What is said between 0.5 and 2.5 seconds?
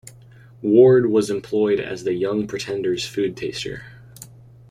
Ward was employed as the Young